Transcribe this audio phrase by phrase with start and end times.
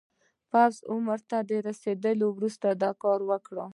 [0.51, 3.65] پوخ عمر ته له رسېدو وروسته دا کار وکړي.